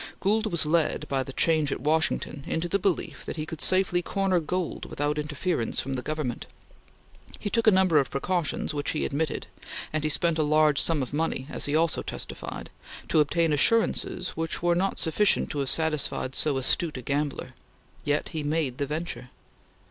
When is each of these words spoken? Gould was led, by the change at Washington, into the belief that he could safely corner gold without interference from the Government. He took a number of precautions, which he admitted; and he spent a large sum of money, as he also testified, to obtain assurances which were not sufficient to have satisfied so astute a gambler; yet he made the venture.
Gould 0.19 0.47
was 0.51 0.65
led, 0.65 1.07
by 1.07 1.21
the 1.21 1.31
change 1.31 1.71
at 1.71 1.79
Washington, 1.79 2.43
into 2.47 2.67
the 2.67 2.79
belief 2.79 3.23
that 3.25 3.35
he 3.37 3.45
could 3.45 3.61
safely 3.61 4.01
corner 4.01 4.39
gold 4.39 4.85
without 4.85 5.19
interference 5.19 5.79
from 5.79 5.93
the 5.93 6.01
Government. 6.01 6.47
He 7.37 7.51
took 7.51 7.67
a 7.67 7.71
number 7.71 7.99
of 7.99 8.09
precautions, 8.09 8.73
which 8.73 8.93
he 8.93 9.05
admitted; 9.05 9.45
and 9.93 10.03
he 10.03 10.09
spent 10.09 10.39
a 10.39 10.41
large 10.41 10.81
sum 10.81 11.03
of 11.03 11.13
money, 11.13 11.45
as 11.51 11.65
he 11.65 11.75
also 11.75 12.01
testified, 12.01 12.71
to 13.09 13.19
obtain 13.19 13.53
assurances 13.53 14.29
which 14.29 14.63
were 14.63 14.73
not 14.73 14.97
sufficient 14.97 15.51
to 15.51 15.59
have 15.59 15.69
satisfied 15.69 16.33
so 16.33 16.57
astute 16.57 16.97
a 16.97 17.03
gambler; 17.03 17.53
yet 18.03 18.29
he 18.29 18.41
made 18.41 18.79
the 18.79 18.87
venture. 18.87 19.29